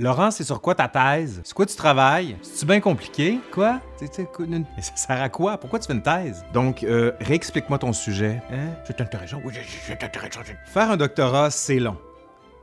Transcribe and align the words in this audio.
Laurent, 0.00 0.30
c'est 0.30 0.44
sur 0.44 0.62
quoi 0.62 0.74
ta 0.74 0.88
thèse? 0.88 1.42
C'est 1.44 1.52
quoi 1.52 1.66
tu 1.66 1.76
travailles? 1.76 2.38
C'est-tu 2.40 2.64
bien 2.64 2.80
compliqué? 2.80 3.38
Quoi? 3.52 3.80
Mais 4.00 4.08
ça 4.80 4.96
sert 4.96 5.20
à 5.20 5.28
quoi? 5.28 5.58
Pourquoi 5.58 5.78
tu 5.78 5.88
fais 5.88 5.92
une 5.92 6.00
thèse? 6.00 6.42
Donc, 6.54 6.82
euh, 6.82 7.12
réexplique-moi 7.20 7.76
ton 7.78 7.92
sujet. 7.92 8.40
Hein? 8.50 8.70
C'est 8.86 8.98
intéressant. 9.02 9.42
Oui, 9.44 9.52
c'est 9.86 10.02
intéressant. 10.02 10.40
Faire 10.64 10.90
un 10.90 10.96
doctorat, 10.96 11.50
c'est 11.50 11.78
long. 11.78 11.98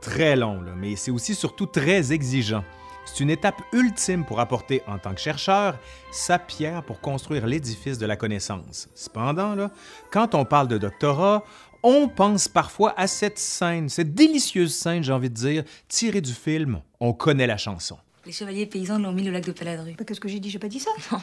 Très 0.00 0.34
long, 0.34 0.60
là, 0.62 0.72
mais 0.76 0.96
c'est 0.96 1.12
aussi 1.12 1.36
surtout 1.36 1.66
très 1.66 2.12
exigeant. 2.12 2.64
C'est 3.04 3.20
une 3.20 3.30
étape 3.30 3.62
ultime 3.72 4.24
pour 4.24 4.40
apporter, 4.40 4.82
en 4.88 4.98
tant 4.98 5.14
que 5.14 5.20
chercheur, 5.20 5.76
sa 6.10 6.40
pierre 6.40 6.82
pour 6.82 7.00
construire 7.00 7.46
l'édifice 7.46 7.98
de 7.98 8.06
la 8.06 8.16
connaissance. 8.16 8.88
Cependant, 8.96 9.54
là, 9.54 9.70
quand 10.10 10.34
on 10.34 10.44
parle 10.44 10.66
de 10.66 10.76
doctorat, 10.76 11.44
on 11.82 12.08
pense 12.08 12.48
parfois 12.48 12.94
à 12.98 13.06
cette 13.06 13.38
scène, 13.38 13.88
cette 13.88 14.14
délicieuse 14.14 14.74
scène, 14.74 15.02
j'ai 15.02 15.12
envie 15.12 15.30
de 15.30 15.34
dire, 15.34 15.64
tirée 15.88 16.20
du 16.20 16.32
film 16.32 16.80
On 17.00 17.12
connaît 17.12 17.46
la 17.46 17.56
chanson. 17.56 17.98
Les 18.26 18.32
chevaliers 18.32 18.66
paysans 18.66 18.98
l'ont 18.98 19.12
mis 19.12 19.28
au 19.28 19.32
lac 19.32 19.44
de 19.44 19.52
Paladru. 19.52 19.94
Mais 19.98 20.04
qu'est-ce 20.04 20.20
que 20.20 20.28
j'ai 20.28 20.40
dit? 20.40 20.50
J'ai 20.50 20.58
pas 20.58 20.68
dit 20.68 20.80
ça. 20.80 20.90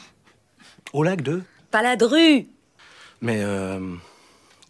Au 0.92 1.02
lac 1.02 1.20
de 1.20 1.42
Paladru 1.70 2.46
Mais, 3.20 3.42
euh, 3.42 3.94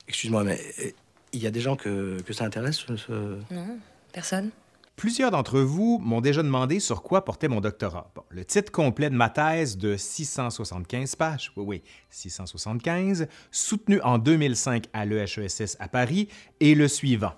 excuse-moi, 0.09 0.45
mais 0.45 0.61
euh, 0.81 0.91
il 1.33 1.43
y 1.43 1.47
a 1.47 1.51
des 1.51 1.61
gens 1.61 1.77
que, 1.77 2.21
que 2.23 2.33
ça 2.33 2.45
intéresse, 2.45 2.85
ce... 2.97 3.39
Non, 3.51 3.79
personne. 4.13 4.51
Plusieurs 4.97 5.31
d'entre 5.31 5.61
vous 5.61 5.99
m'ont 6.03 6.23
déjà 6.23 6.43
demandé 6.43 6.81
sur 6.81 7.03
quoi 7.03 7.23
portait 7.23 7.49
mon 7.49 7.61
doctorat. 7.61 8.11
Le 8.31 8.47
titre 8.47 8.73
complet 8.73 9.11
de 9.11 9.15
ma 9.15 9.29
thèse 9.29 9.77
de 9.77 9.95
675 9.95 11.17
pages, 11.17 11.53
oui, 11.55 11.65
oui, 11.67 11.83
675, 12.09 13.29
soutenu 13.51 14.01
en 14.01 14.17
2005 14.17 14.87
à 14.95 15.05
l'EHESS 15.05 15.77
à 15.81 15.89
Paris, 15.89 16.29
est 16.63 16.75
le 16.75 16.89
suivant. 16.89 17.35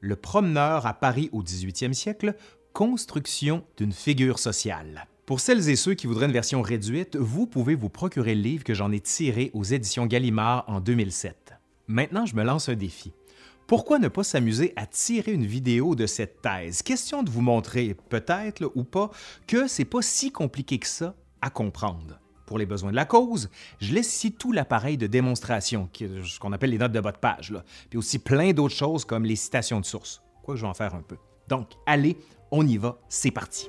Le 0.00 0.16
promeneur 0.16 0.84
à 0.84 0.92
Paris 0.92 1.30
au 1.32 1.42
18e 1.42 1.94
siècle, 1.94 2.34
construction 2.74 3.64
d'une 3.78 3.92
figure 3.92 4.38
sociale. 4.38 5.06
Pour 5.24 5.40
celles 5.40 5.70
et 5.70 5.76
ceux 5.76 5.94
qui 5.94 6.06
voudraient 6.06 6.26
une 6.26 6.32
version 6.32 6.60
réduite, 6.60 7.16
vous 7.16 7.46
pouvez 7.46 7.74
vous 7.74 7.88
procurer 7.88 8.34
le 8.34 8.42
livre 8.42 8.64
que 8.64 8.74
j'en 8.74 8.92
ai 8.92 9.00
tiré 9.00 9.50
aux 9.54 9.64
éditions 9.64 10.04
Gallimard 10.04 10.64
en 10.68 10.80
2007. 10.80 11.54
Maintenant, 11.86 12.26
je 12.26 12.36
me 12.36 12.44
lance 12.44 12.68
un 12.68 12.74
défi. 12.74 13.14
Pourquoi 13.68 13.98
ne 13.98 14.08
pas 14.08 14.24
s'amuser 14.24 14.72
à 14.76 14.86
tirer 14.86 15.30
une 15.30 15.44
vidéo 15.44 15.94
de 15.94 16.06
cette 16.06 16.40
thèse? 16.40 16.80
Question 16.80 17.22
de 17.22 17.28
vous 17.28 17.42
montrer, 17.42 17.94
peut-être 18.08 18.72
ou 18.74 18.82
pas, 18.82 19.10
que 19.46 19.68
c'est 19.68 19.84
pas 19.84 20.00
si 20.00 20.32
compliqué 20.32 20.78
que 20.78 20.86
ça 20.86 21.14
à 21.42 21.50
comprendre. 21.50 22.18
Pour 22.46 22.56
les 22.56 22.64
besoins 22.64 22.92
de 22.92 22.96
la 22.96 23.04
cause, 23.04 23.50
je 23.78 23.92
laisse 23.92 24.08
ici 24.16 24.32
tout 24.32 24.52
l'appareil 24.52 24.96
de 24.96 25.06
démonstration, 25.06 25.90
ce 25.92 26.38
qu'on 26.38 26.54
appelle 26.54 26.70
les 26.70 26.78
notes 26.78 26.92
de 26.92 27.00
bas 27.00 27.12
de 27.12 27.18
page, 27.18 27.54
puis 27.90 27.98
aussi 27.98 28.18
plein 28.18 28.54
d'autres 28.54 28.74
choses 28.74 29.04
comme 29.04 29.26
les 29.26 29.36
citations 29.36 29.80
de 29.80 29.84
sources. 29.84 30.22
Quoi 30.42 30.54
que 30.54 30.60
je 30.60 30.64
vais 30.64 30.70
en 30.70 30.72
faire 30.72 30.94
un 30.94 31.02
peu. 31.02 31.18
Donc, 31.48 31.72
allez, 31.84 32.16
on 32.50 32.66
y 32.66 32.78
va, 32.78 32.98
c'est 33.10 33.30
parti. 33.30 33.68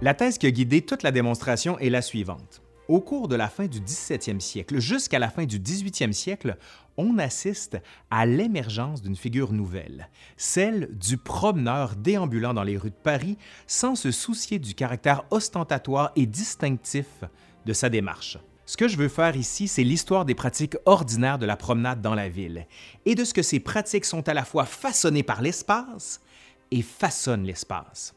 La 0.00 0.14
thèse 0.14 0.38
qui 0.38 0.46
a 0.46 0.52
guidé 0.52 0.82
toute 0.82 1.02
la 1.02 1.10
démonstration 1.10 1.76
est 1.80 1.90
la 1.90 2.02
suivante. 2.02 2.62
Au 2.88 3.02
cours 3.02 3.28
de 3.28 3.36
la 3.36 3.50
fin 3.50 3.66
du 3.66 3.80
17e 3.80 4.40
siècle 4.40 4.78
jusqu'à 4.78 5.18
la 5.18 5.28
fin 5.28 5.44
du 5.44 5.60
18e 5.60 6.12
siècle, 6.12 6.56
on 6.96 7.18
assiste 7.18 7.76
à 8.10 8.24
l'émergence 8.24 9.02
d'une 9.02 9.14
figure 9.14 9.52
nouvelle, 9.52 10.08
celle 10.38 10.88
du 10.96 11.18
promeneur 11.18 11.96
déambulant 11.96 12.54
dans 12.54 12.62
les 12.62 12.78
rues 12.78 12.88
de 12.88 12.94
Paris 12.94 13.36
sans 13.66 13.94
se 13.94 14.10
soucier 14.10 14.58
du 14.58 14.74
caractère 14.74 15.24
ostentatoire 15.30 16.12
et 16.16 16.24
distinctif 16.24 17.24
de 17.66 17.74
sa 17.74 17.90
démarche. 17.90 18.38
Ce 18.64 18.78
que 18.78 18.88
je 18.88 18.96
veux 18.96 19.08
faire 19.08 19.36
ici, 19.36 19.68
c'est 19.68 19.84
l'histoire 19.84 20.24
des 20.24 20.34
pratiques 20.34 20.78
ordinaires 20.86 21.38
de 21.38 21.44
la 21.44 21.58
promenade 21.58 22.00
dans 22.00 22.14
la 22.14 22.30
ville 22.30 22.66
et 23.04 23.14
de 23.14 23.24
ce 23.24 23.34
que 23.34 23.42
ces 23.42 23.60
pratiques 23.60 24.06
sont 24.06 24.26
à 24.30 24.34
la 24.34 24.46
fois 24.46 24.64
façonnées 24.64 25.22
par 25.22 25.42
l'espace 25.42 26.22
et 26.70 26.80
façonnent 26.80 27.44
l'espace 27.44 28.14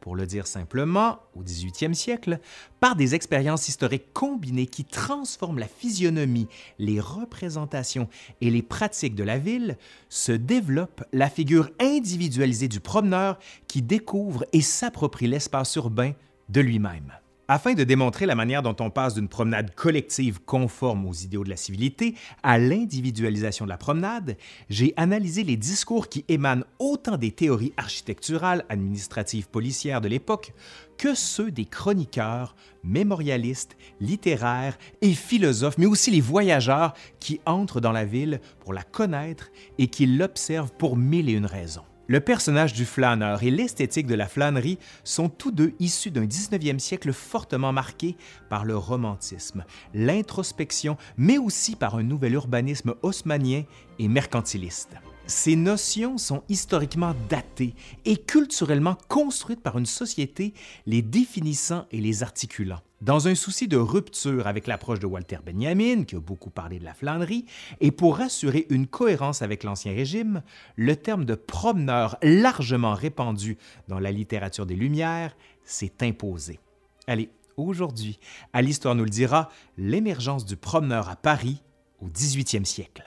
pour 0.00 0.16
le 0.16 0.26
dire 0.26 0.46
simplement, 0.46 1.18
au 1.34 1.42
18e 1.42 1.94
siècle, 1.94 2.38
par 2.80 2.96
des 2.96 3.14
expériences 3.14 3.68
historiques 3.68 4.12
combinées 4.12 4.66
qui 4.66 4.84
transforment 4.84 5.58
la 5.58 5.68
physionomie, 5.68 6.48
les 6.78 7.00
représentations 7.00 8.08
et 8.40 8.50
les 8.50 8.62
pratiques 8.62 9.14
de 9.14 9.24
la 9.24 9.38
ville, 9.38 9.76
se 10.08 10.32
développe 10.32 11.04
la 11.12 11.28
figure 11.28 11.70
individualisée 11.80 12.68
du 12.68 12.80
promeneur 12.80 13.38
qui 13.66 13.82
découvre 13.82 14.44
et 14.52 14.60
s'approprie 14.60 15.26
l'espace 15.26 15.74
urbain 15.76 16.12
de 16.48 16.60
lui-même. 16.60 17.12
Afin 17.48 17.74
de 17.74 17.84
démontrer 17.84 18.26
la 18.26 18.34
manière 18.34 18.62
dont 18.62 18.74
on 18.80 18.90
passe 18.90 19.14
d'une 19.14 19.28
promenade 19.28 19.72
collective 19.76 20.40
conforme 20.44 21.06
aux 21.06 21.12
idéaux 21.12 21.44
de 21.44 21.48
la 21.48 21.56
civilité 21.56 22.16
à 22.42 22.58
l'individualisation 22.58 23.66
de 23.66 23.70
la 23.70 23.76
promenade, 23.76 24.36
j'ai 24.68 24.92
analysé 24.96 25.44
les 25.44 25.56
discours 25.56 26.08
qui 26.08 26.24
émanent 26.26 26.64
autant 26.80 27.16
des 27.16 27.30
théories 27.30 27.72
architecturales, 27.76 28.64
administratives, 28.68 29.48
policières 29.48 30.00
de 30.00 30.08
l'époque 30.08 30.54
que 30.98 31.14
ceux 31.14 31.52
des 31.52 31.66
chroniqueurs, 31.66 32.56
mémorialistes, 32.82 33.76
littéraires 34.00 34.76
et 35.00 35.14
philosophes, 35.14 35.78
mais 35.78 35.86
aussi 35.86 36.10
les 36.10 36.20
voyageurs 36.20 36.94
qui 37.20 37.40
entrent 37.46 37.80
dans 37.80 37.92
la 37.92 38.04
ville 38.04 38.40
pour 38.58 38.72
la 38.72 38.82
connaître 38.82 39.52
et 39.78 39.86
qui 39.86 40.06
l'observent 40.06 40.72
pour 40.76 40.96
mille 40.96 41.28
et 41.28 41.34
une 41.34 41.46
raisons. 41.46 41.84
Le 42.08 42.20
personnage 42.20 42.72
du 42.72 42.84
flâneur 42.84 43.42
et 43.42 43.50
l'esthétique 43.50 44.06
de 44.06 44.14
la 44.14 44.28
flânerie 44.28 44.78
sont 45.02 45.28
tous 45.28 45.50
deux 45.50 45.74
issus 45.80 46.12
d'un 46.12 46.24
19e 46.24 46.78
siècle 46.78 47.12
fortement 47.12 47.72
marqué 47.72 48.16
par 48.48 48.64
le 48.64 48.76
romantisme, 48.76 49.64
l'introspection, 49.92 50.96
mais 51.16 51.38
aussi 51.38 51.74
par 51.74 51.96
un 51.96 52.04
nouvel 52.04 52.34
urbanisme 52.34 52.94
haussmannien 53.02 53.64
et 53.98 54.06
mercantiliste. 54.06 54.96
Ces 55.26 55.56
notions 55.56 56.18
sont 56.18 56.44
historiquement 56.48 57.12
datées 57.28 57.74
et 58.04 58.16
culturellement 58.16 58.96
construites 59.08 59.60
par 59.60 59.76
une 59.76 59.86
société 59.86 60.54
les 60.86 61.02
définissant 61.02 61.86
et 61.90 62.00
les 62.00 62.22
articulant. 62.22 62.78
Dans 63.00 63.26
un 63.26 63.34
souci 63.34 63.66
de 63.66 63.76
rupture 63.76 64.46
avec 64.46 64.68
l'approche 64.68 65.00
de 65.00 65.06
Walter 65.06 65.38
Benjamin, 65.44 66.04
qui 66.04 66.14
a 66.14 66.20
beaucoup 66.20 66.50
parlé 66.50 66.78
de 66.78 66.84
la 66.84 66.94
flânerie, 66.94 67.44
et 67.80 67.90
pour 67.90 68.20
assurer 68.20 68.66
une 68.70 68.86
cohérence 68.86 69.42
avec 69.42 69.64
l'Ancien 69.64 69.92
Régime, 69.92 70.42
le 70.76 70.94
terme 70.94 71.24
de 71.24 71.34
promeneur 71.34 72.16
largement 72.22 72.94
répandu 72.94 73.58
dans 73.88 73.98
la 73.98 74.12
littérature 74.12 74.64
des 74.64 74.76
Lumières 74.76 75.36
s'est 75.64 76.02
imposé. 76.02 76.60
Allez, 77.08 77.30
aujourd'hui, 77.56 78.20
à 78.52 78.62
l'Histoire 78.62 78.94
nous 78.94 79.04
le 79.04 79.10
dira, 79.10 79.50
l'émergence 79.76 80.46
du 80.46 80.56
promeneur 80.56 81.08
à 81.08 81.16
Paris 81.16 81.62
au 82.00 82.08
18e 82.08 82.64
siècle. 82.64 83.02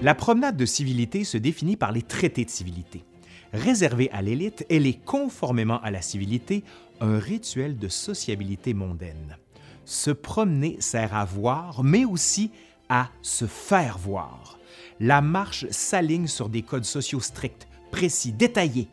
La 0.00 0.14
promenade 0.14 0.56
de 0.56 0.64
civilité 0.64 1.24
se 1.24 1.36
définit 1.36 1.76
par 1.76 1.90
les 1.90 2.02
traités 2.02 2.44
de 2.44 2.50
civilité. 2.50 3.02
Réservée 3.52 4.08
à 4.12 4.22
l'élite, 4.22 4.64
elle 4.70 4.86
est 4.86 5.04
conformément 5.04 5.80
à 5.82 5.90
la 5.90 6.02
civilité 6.02 6.62
un 7.00 7.18
rituel 7.18 7.76
de 7.76 7.88
sociabilité 7.88 8.74
mondaine. 8.74 9.36
Se 9.84 10.12
promener 10.12 10.76
sert 10.78 11.16
à 11.16 11.24
voir, 11.24 11.82
mais 11.82 12.04
aussi 12.04 12.52
à 12.88 13.10
se 13.22 13.46
faire 13.46 13.98
voir. 13.98 14.60
La 15.00 15.20
marche 15.20 15.66
s'aligne 15.70 16.28
sur 16.28 16.48
des 16.48 16.62
codes 16.62 16.84
sociaux 16.84 17.20
stricts, 17.20 17.66
précis, 17.90 18.30
détaillés. 18.30 18.86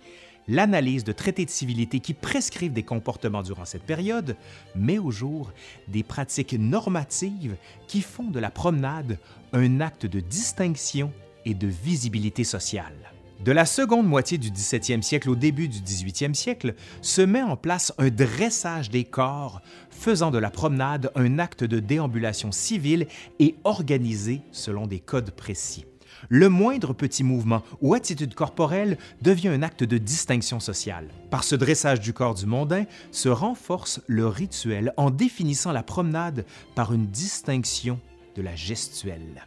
L'analyse 0.47 1.03
de 1.03 1.11
traités 1.11 1.45
de 1.45 1.49
civilité 1.51 1.99
qui 1.99 2.13
prescrivent 2.13 2.73
des 2.73 2.83
comportements 2.83 3.41
durant 3.41 3.65
cette 3.65 3.83
période 3.83 4.35
met 4.75 4.99
au 4.99 5.09
jour 5.09 5.51
des 5.87 6.03
pratiques 6.03 6.53
normatives 6.53 7.55
qui 7.87 8.01
font 8.01 8.29
de 8.29 8.39
la 8.39 8.51
promenade 8.51 9.17
un 9.55 9.79
acte 9.79 10.05
de 10.05 10.19
distinction 10.19 11.13
et 11.45 11.53
de 11.53 11.67
visibilité 11.67 12.43
sociale. 12.43 13.13
De 13.43 13.53
la 13.53 13.65
seconde 13.65 14.05
moitié 14.05 14.37
du 14.37 14.49
17e 14.49 15.01
siècle 15.01 15.29
au 15.29 15.35
début 15.35 15.69
du 15.69 15.79
18e 15.79 16.33
siècle 16.33 16.75
se 17.01 17.21
met 17.21 17.41
en 17.41 17.55
place 17.55 17.93
un 17.97 18.09
dressage 18.09 18.89
des 18.89 19.05
corps, 19.05 19.61
faisant 19.89 20.29
de 20.29 20.37
la 20.37 20.49
promenade 20.49 21.09
un 21.15 21.39
acte 21.39 21.63
de 21.63 21.79
déambulation 21.79 22.51
civile 22.51 23.07
et 23.39 23.55
organisé 23.63 24.41
selon 24.51 24.87
des 24.87 24.99
codes 24.99 25.31
précis. 25.31 25.85
Le 26.27 26.49
moindre 26.49 26.93
petit 26.93 27.23
mouvement 27.23 27.63
ou 27.81 27.93
attitude 27.93 28.35
corporelle 28.35 28.97
devient 29.21 29.49
un 29.49 29.63
acte 29.63 29.83
de 29.83 29.97
distinction 29.97 30.59
sociale. 30.59 31.09
Par 31.29 31.43
ce 31.45 31.55
dressage 31.55 32.01
du 32.01 32.13
corps 32.13 32.35
du 32.35 32.45
mondain 32.45 32.85
se 33.11 33.29
renforce 33.29 34.01
le 34.07 34.27
rituel 34.27 34.93
en 34.97 35.11
définissant 35.11 35.71
la 35.71 35.83
promenade 35.83 36.45
par 36.73 36.93
une 36.93 37.07
distinction 37.07 37.99
de 38.35 38.41
la 38.41 38.55
gestuelle. 38.55 39.45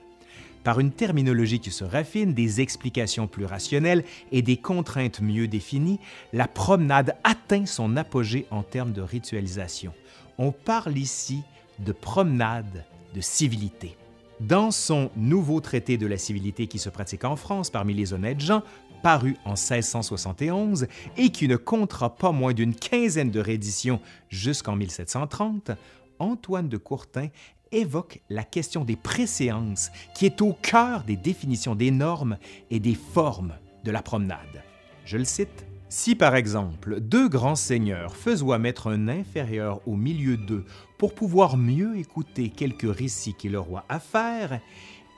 Par 0.65 0.81
une 0.81 0.91
terminologie 0.91 1.61
qui 1.61 1.71
se 1.71 1.85
raffine, 1.85 2.35
des 2.35 2.61
explications 2.61 3.27
plus 3.27 3.45
rationnelles 3.45 4.05
et 4.33 4.43
des 4.43 4.57
contraintes 4.57 5.21
mieux 5.21 5.49
définies, 5.49 6.01
la 6.33 6.49
promenade 6.49 7.17
atteint 7.25 7.65
son 7.65 7.97
apogée 7.97 8.47
en 8.51 8.63
termes 8.63 8.93
de 8.93 9.01
ritualisation. 9.01 9.93
On 10.37 10.53
parle 10.53 10.99
ici 10.99 11.43
de 11.79 11.93
promenade 11.93 12.85
de 13.15 13.21
civilité. 13.21 13.97
Dans 14.41 14.71
son 14.71 15.11
nouveau 15.17 15.61
traité 15.61 15.97
de 15.97 16.07
la 16.07 16.19
civilité 16.19 16.67
qui 16.67 16.79
se 16.79 16.91
pratique 16.91 17.25
en 17.25 17.37
France 17.37 17.71
parmi 17.71 17.95
les 17.95 18.13
honnêtes 18.13 18.41
gens, 18.41 18.63
paru 19.03 19.37
en 19.45 19.55
1671 19.55 20.87
et 21.17 21.31
qui 21.31 21.49
ne 21.49 21.57
comptera 21.57 22.15
pas 22.15 22.33
moins 22.33 22.53
d'une 22.53 22.75
quinzaine 22.75 23.31
de 23.31 23.41
rééditions 23.41 24.01
jusqu'en 24.29 24.77
1730, 24.77 25.71
Antoine 26.19 26.69
de 26.69 26.77
Courtin 26.77 27.29
évoque 27.73 28.21
la 28.29 28.45
question 28.45 28.85
des 28.85 28.97
préséances 28.97 29.91
qui 30.15 30.27
est 30.27 30.43
au 30.43 30.53
cœur 30.53 31.05
des 31.05 31.17
définitions 31.17 31.75
des 31.75 31.91
normes 31.91 32.39
et 32.71 32.81
des 32.81 32.95
formes 32.95 33.55
de 33.85 33.91
la 33.91 34.03
promenade. 34.03 34.63
Je 35.05 35.17
le 35.17 35.25
cite. 35.25 35.67
Si 35.91 36.15
par 36.15 36.37
exemple 36.37 37.01
deux 37.01 37.29
grands 37.29 37.55
seigneurs 37.55 38.15
faisoient 38.15 38.59
mettre 38.59 38.89
un 38.89 39.09
inférieur 39.09 39.81
au 39.87 39.97
milieu 39.97 40.37
d'eux 40.37 40.67
pour 40.99 41.15
pouvoir 41.15 41.57
mieux 41.57 41.97
écouter 41.97 42.51
quelques 42.51 42.95
récits 42.95 43.33
qu'il 43.33 43.53
leur 43.53 43.75
a 43.75 43.85
à 43.89 43.99
faire, 43.99 44.61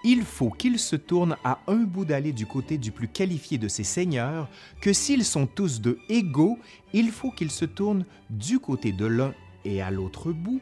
il 0.05 0.23
faut 0.23 0.51
qu'ils 0.51 0.79
se 0.79 0.97
tournent 0.97 1.37
à 1.45 1.59
un 1.67 1.83
bout 1.83 2.05
d'allée 2.05 2.33
du 2.33 2.47
côté 2.47 2.79
du 2.79 2.93
plus 2.93 3.09
qualifié 3.09 3.59
de 3.59 3.69
ces 3.69 3.85
seigneurs, 3.85 4.49
que 4.81 4.93
s'ils 4.93 5.25
sont 5.25 5.47
tous 5.47 5.81
deux 5.81 5.99
égaux, 6.09 6.59
il 6.93 7.11
faut 7.11 7.31
qu'ils 7.31 7.51
se 7.51 7.65
tournent 7.65 8.07
du 8.31 8.61
côté 8.61 8.93
de 8.93 9.05
l'un 9.05 9.35
et 9.65 9.83
à 9.83 9.91
l'autre 9.91 10.33
bout, 10.33 10.61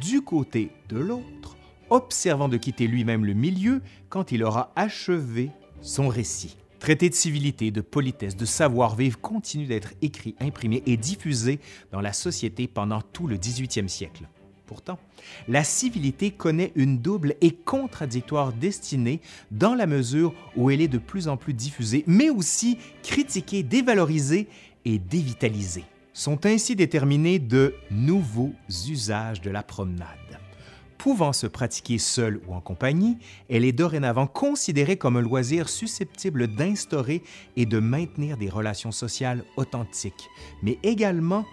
du 0.00 0.22
côté 0.22 0.70
de 0.88 0.98
l'autre, 0.98 1.56
observant 1.90 2.48
de 2.48 2.56
quitter 2.56 2.86
lui-même 2.86 3.24
le 3.24 3.34
milieu 3.34 3.82
quand 4.08 4.32
il 4.32 4.42
aura 4.44 4.72
achevé 4.76 5.50
son 5.80 6.08
récit. 6.08 6.56
Traité 6.78 7.08
de 7.08 7.14
civilité, 7.14 7.70
de 7.70 7.80
politesse, 7.80 8.36
de 8.36 8.44
savoir-vivre 8.44 9.20
continue 9.20 9.66
d'être 9.66 9.92
écrit, 10.02 10.34
imprimé 10.40 10.82
et 10.86 10.96
diffusé 10.96 11.60
dans 11.92 12.00
la 12.00 12.12
société 12.12 12.66
pendant 12.66 13.00
tout 13.00 13.26
le 13.26 13.36
18e 13.36 13.86
siècle. 13.86 14.26
Pourtant, 14.66 14.98
la 15.48 15.64
civilité 15.64 16.30
connaît 16.30 16.72
une 16.74 16.98
double 16.98 17.34
et 17.40 17.52
contradictoire 17.52 18.52
destinée 18.52 19.20
dans 19.50 19.74
la 19.74 19.86
mesure 19.86 20.34
où 20.56 20.70
elle 20.70 20.80
est 20.80 20.88
de 20.88 20.98
plus 20.98 21.28
en 21.28 21.36
plus 21.36 21.52
diffusée, 21.52 22.04
mais 22.06 22.30
aussi 22.30 22.78
critiquée, 23.02 23.62
dévalorisée 23.62 24.48
et 24.84 24.98
dévitalisée. 24.98 25.84
Sont 26.14 26.44
ainsi 26.44 26.76
déterminés 26.76 27.38
de 27.38 27.74
nouveaux 27.90 28.52
usages 28.88 29.40
de 29.40 29.50
la 29.50 29.62
promenade. 29.62 30.08
Pouvant 30.98 31.32
se 31.32 31.46
pratiquer 31.46 31.98
seule 31.98 32.40
ou 32.46 32.54
en 32.54 32.60
compagnie, 32.60 33.18
elle 33.48 33.64
est 33.64 33.72
dorénavant 33.72 34.26
considérée 34.26 34.96
comme 34.96 35.16
un 35.16 35.22
loisir 35.22 35.68
susceptible 35.68 36.46
d'instaurer 36.46 37.22
et 37.56 37.66
de 37.66 37.80
maintenir 37.80 38.36
des 38.36 38.48
relations 38.48 38.92
sociales 38.92 39.42
authentiques, 39.56 40.28
mais 40.62 40.78
également 40.82 41.44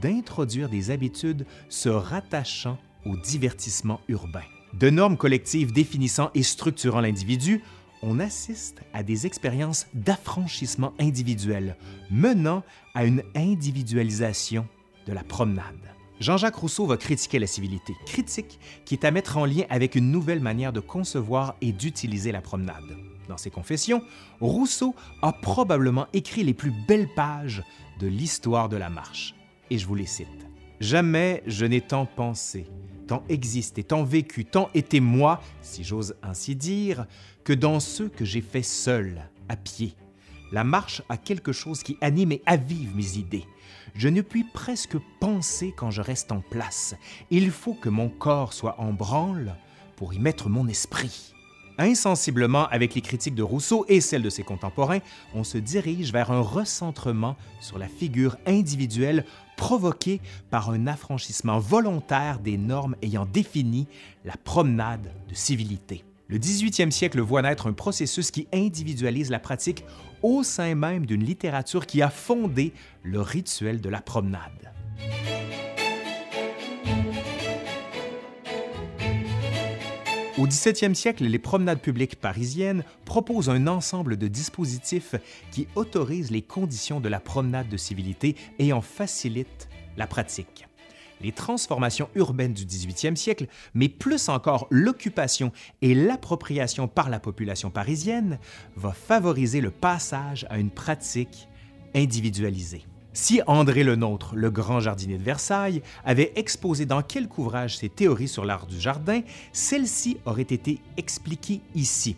d'introduire 0.00 0.68
des 0.68 0.90
habitudes 0.90 1.44
se 1.68 1.88
rattachant 1.88 2.78
au 3.04 3.16
divertissement 3.16 4.00
urbain. 4.08 4.44
De 4.72 4.90
normes 4.90 5.16
collectives 5.16 5.72
définissant 5.72 6.30
et 6.34 6.42
structurant 6.42 7.00
l'individu, 7.00 7.62
on 8.04 8.20
assiste 8.20 8.82
à 8.92 9.02
des 9.02 9.26
expériences 9.26 9.86
d'affranchissement 9.94 10.92
individuel 11.00 11.76
menant 12.10 12.62
à 12.94 13.04
une 13.04 13.22
individualisation 13.34 14.66
de 15.06 15.12
la 15.12 15.24
promenade. 15.24 15.74
Jean-Jacques 16.20 16.54
Rousseau 16.54 16.86
va 16.86 16.96
critiquer 16.96 17.38
la 17.38 17.46
civilité, 17.46 17.94
critique 18.06 18.60
qui 18.84 18.94
est 18.94 19.04
à 19.04 19.10
mettre 19.10 19.36
en 19.36 19.46
lien 19.46 19.64
avec 19.68 19.94
une 19.94 20.10
nouvelle 20.10 20.40
manière 20.40 20.72
de 20.72 20.80
concevoir 20.80 21.56
et 21.60 21.72
d'utiliser 21.72 22.30
la 22.30 22.40
promenade. 22.40 22.96
Dans 23.28 23.38
ses 23.38 23.50
confessions, 23.50 24.02
Rousseau 24.40 24.94
a 25.22 25.32
probablement 25.32 26.06
écrit 26.12 26.44
les 26.44 26.54
plus 26.54 26.72
belles 26.86 27.08
pages 27.16 27.64
de 28.00 28.06
l'histoire 28.06 28.68
de 28.68 28.76
la 28.76 28.90
marche. 28.90 29.34
Et 29.70 29.78
je 29.78 29.86
vous 29.86 29.94
les 29.94 30.06
cite. 30.06 30.28
Jamais 30.78 31.42
je 31.46 31.64
n'ai 31.64 31.80
tant 31.80 32.04
pensé, 32.04 32.66
tant 33.06 33.22
existé, 33.28 33.84
tant 33.84 34.04
vécu, 34.04 34.44
tant 34.44 34.70
été 34.74 35.00
moi, 35.00 35.40
si 35.62 35.84
j'ose 35.84 36.14
ainsi 36.22 36.56
dire, 36.56 37.06
que 37.44 37.52
dans 37.52 37.80
ceux 37.80 38.08
que 38.08 38.24
j'ai 38.24 38.40
faits 38.40 38.64
seul, 38.64 39.28
à 39.48 39.56
pied. 39.56 39.94
La 40.52 40.64
marche 40.64 41.02
a 41.08 41.16
quelque 41.16 41.52
chose 41.52 41.82
qui 41.82 41.96
anime 42.00 42.32
et 42.32 42.42
avive 42.46 42.94
mes 42.94 43.18
idées. 43.18 43.44
Je 43.94 44.08
ne 44.08 44.22
puis 44.22 44.44
presque 44.44 44.96
penser 45.20 45.74
quand 45.76 45.90
je 45.90 46.00
reste 46.00 46.32
en 46.32 46.40
place. 46.40 46.94
Il 47.30 47.50
faut 47.50 47.74
que 47.74 47.88
mon 47.88 48.08
corps 48.08 48.52
soit 48.52 48.80
en 48.80 48.92
branle 48.92 49.56
pour 49.96 50.14
y 50.14 50.18
mettre 50.18 50.48
mon 50.48 50.66
esprit. 50.68 51.34
Insensiblement, 51.78 52.68
avec 52.68 52.94
les 52.94 53.00
critiques 53.00 53.34
de 53.34 53.42
Rousseau 53.42 53.84
et 53.88 54.00
celles 54.00 54.22
de 54.22 54.30
ses 54.30 54.44
contemporains, 54.44 55.00
on 55.34 55.42
se 55.42 55.58
dirige 55.58 56.12
vers 56.12 56.30
un 56.30 56.40
recentrement 56.40 57.36
sur 57.60 57.78
la 57.78 57.88
figure 57.88 58.36
individuelle 58.46 59.24
provoqué 59.56 60.20
par 60.50 60.70
un 60.70 60.86
affranchissement 60.86 61.58
volontaire 61.58 62.38
des 62.38 62.58
normes 62.58 62.96
ayant 63.02 63.26
défini 63.26 63.86
la 64.24 64.36
promenade 64.36 65.12
de 65.28 65.34
civilité. 65.34 66.04
Le 66.28 66.38
18e 66.38 66.90
siècle 66.90 67.20
voit 67.20 67.42
naître 67.42 67.68
un 67.68 67.74
processus 67.74 68.30
qui 68.30 68.48
individualise 68.52 69.30
la 69.30 69.38
pratique 69.38 69.84
au 70.22 70.42
sein 70.42 70.74
même 70.74 71.04
d'une 71.04 71.22
littérature 71.22 71.86
qui 71.86 72.00
a 72.00 72.08
fondé 72.08 72.72
le 73.02 73.20
rituel 73.20 73.80
de 73.80 73.90
la 73.90 74.00
promenade. 74.00 74.72
Au 80.36 80.48
17e 80.48 80.94
siècle, 80.94 81.24
les 81.24 81.38
promenades 81.38 81.80
publiques 81.80 82.16
parisiennes 82.16 82.82
proposent 83.04 83.48
un 83.48 83.68
ensemble 83.68 84.16
de 84.16 84.26
dispositifs 84.26 85.14
qui 85.52 85.68
autorisent 85.76 86.32
les 86.32 86.42
conditions 86.42 86.98
de 86.98 87.08
la 87.08 87.20
promenade 87.20 87.68
de 87.68 87.76
civilité 87.76 88.34
et 88.58 88.72
en 88.72 88.80
facilitent 88.80 89.68
la 89.96 90.08
pratique 90.08 90.66
les 91.20 91.32
transformations 91.32 92.10
urbaines 92.16 92.52
du 92.52 92.66
18e 92.66 93.16
siècle, 93.16 93.46
mais 93.72 93.88
plus 93.88 94.28
encore 94.28 94.66
l'occupation 94.70 95.52
et 95.80 95.94
l'appropriation 95.94 96.86
par 96.86 97.08
la 97.08 97.18
population 97.18 97.70
parisienne, 97.70 98.38
va 98.76 98.92
favoriser 98.92 99.62
le 99.62 99.70
passage 99.70 100.46
à 100.50 100.58
une 100.58 100.70
pratique 100.70 101.48
individualisée. 101.94 102.84
Si 103.14 103.40
André 103.46 103.84
Le 103.84 103.96
Nôtre, 103.96 104.34
le 104.34 104.50
grand 104.50 104.80
jardinier 104.80 105.16
de 105.16 105.22
Versailles, 105.22 105.82
avait 106.04 106.32
exposé 106.36 106.84
dans 106.84 107.00
quelques 107.00 107.38
ouvrages 107.38 107.78
ses 107.78 107.88
théories 107.88 108.28
sur 108.28 108.44
l'art 108.44 108.66
du 108.66 108.78
jardin, 108.78 109.22
celles-ci 109.52 110.18
auraient 110.26 110.42
été 110.42 110.80
expliquées 110.96 111.60
ici. 111.74 112.16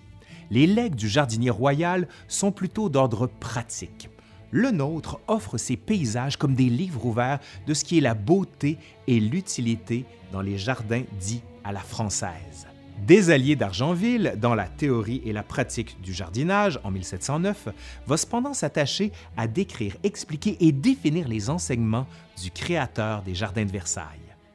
Les 0.50 0.66
legs 0.66 0.94
du 0.94 1.08
jardinier 1.08 1.50
royal 1.50 2.08
sont 2.28 2.50
plutôt 2.50 2.88
d'ordre 2.88 3.26
pratique 3.26 4.08
le 4.50 4.70
nôtre 4.70 5.20
offre 5.26 5.58
ses 5.58 5.76
paysages 5.76 6.36
comme 6.36 6.54
des 6.54 6.70
livres 6.70 7.04
ouverts 7.04 7.40
de 7.66 7.74
ce 7.74 7.84
qui 7.84 7.98
est 7.98 8.00
la 8.00 8.14
beauté 8.14 8.78
et 9.06 9.20
l'utilité 9.20 10.04
dans 10.32 10.40
les 10.40 10.56
jardins 10.56 11.02
dits 11.20 11.42
à 11.64 11.72
la 11.72 11.80
française. 11.80 12.65
Des 13.04 13.56
d'Argenville, 13.56 14.34
dans 14.40 14.54
la 14.54 14.66
théorie 14.66 15.22
et 15.24 15.32
la 15.32 15.42
pratique 15.42 16.00
du 16.00 16.12
jardinage 16.12 16.80
en 16.82 16.90
1709, 16.90 17.68
va 18.06 18.16
cependant 18.16 18.54
s'attacher 18.54 19.12
à 19.36 19.46
décrire, 19.46 19.96
expliquer 20.02 20.56
et 20.60 20.72
définir 20.72 21.28
les 21.28 21.50
enseignements 21.50 22.06
du 22.42 22.50
créateur 22.50 23.22
des 23.22 23.34
jardins 23.34 23.64
de 23.64 23.70
Versailles. 23.70 24.06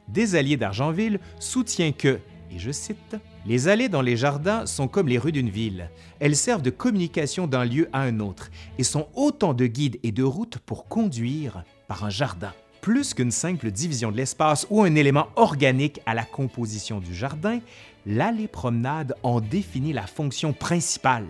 Des 0.08 0.56
d'Argenville 0.56 1.20
soutient 1.38 1.92
que, 1.92 2.18
et 2.50 2.58
je 2.58 2.70
cite, 2.70 3.16
les 3.46 3.68
allées 3.68 3.88
dans 3.88 4.02
les 4.02 4.16
jardins 4.16 4.66
sont 4.66 4.88
comme 4.88 5.08
les 5.08 5.18
rues 5.18 5.32
d'une 5.32 5.48
ville. 5.48 5.88
Elles 6.20 6.36
servent 6.36 6.62
de 6.62 6.70
communication 6.70 7.46
d'un 7.46 7.64
lieu 7.64 7.88
à 7.92 8.02
un 8.02 8.20
autre 8.20 8.50
et 8.76 8.84
sont 8.84 9.08
autant 9.14 9.54
de 9.54 9.66
guides 9.66 9.98
et 10.02 10.12
de 10.12 10.22
routes 10.22 10.58
pour 10.58 10.86
conduire 10.86 11.64
par 11.88 12.04
un 12.04 12.10
jardin. 12.10 12.52
Plus 12.82 13.14
qu'une 13.14 13.30
simple 13.30 13.70
division 13.70 14.10
de 14.10 14.16
l'espace 14.16 14.66
ou 14.68 14.82
un 14.82 14.96
élément 14.96 15.28
organique 15.36 16.00
à 16.04 16.14
la 16.14 16.24
composition 16.24 16.98
du 16.98 17.14
jardin, 17.14 17.60
l'allée-promenade 18.06 19.14
en 19.22 19.40
définit 19.40 19.92
la 19.92 20.06
fonction 20.06 20.52
principale, 20.52 21.26